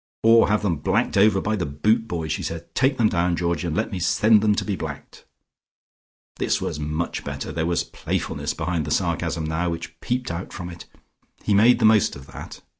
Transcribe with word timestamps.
"Or 0.23 0.47
have 0.47 0.63
them 0.63 0.77
blacked 0.77 1.15
over 1.15 1.39
by 1.39 1.55
the 1.55 1.67
boot 1.67 2.07
boy," 2.07 2.27
she 2.27 2.41
said. 2.41 2.73
"Take 2.73 2.97
them 2.97 3.07
down, 3.07 3.35
Georgie, 3.35 3.67
and 3.67 3.75
let 3.77 3.91
me 3.91 3.99
send 3.99 4.41
them 4.41 4.55
to 4.55 4.65
be 4.65 4.75
blacked." 4.75 5.25
This 6.37 6.59
was 6.59 6.79
much 6.79 7.23
better: 7.23 7.51
there 7.51 7.67
was 7.67 7.83
playfulness 7.83 8.55
behind 8.55 8.85
the 8.85 8.89
sarcasm 8.89 9.43
now, 9.43 9.69
which 9.69 9.99
peeped 10.01 10.31
out 10.31 10.51
from 10.53 10.71
it. 10.71 10.87
He 11.43 11.53
made 11.53 11.77
the 11.77 11.85
most 11.85 12.15
of 12.15 12.25
that. 12.25 12.61